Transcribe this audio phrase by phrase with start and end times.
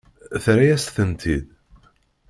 [0.43, 1.45] Terra-yas-tent-id?